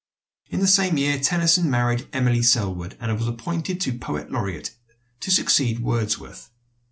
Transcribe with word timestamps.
In 0.49 0.61
the 0.61 0.67
same 0.67 0.97
year 0.97 1.19
Tennyson 1.19 1.69
married 1.69 2.07
Emily 2.11 2.41
Sellwood, 2.41 2.97
and 2.99 3.15
was 3.15 3.27
appointed 3.27 4.01
poet 4.01 4.31
laureate 4.31 4.71
to 5.19 5.29
succeed 5.29 5.77
Wordsworth. 5.77 6.49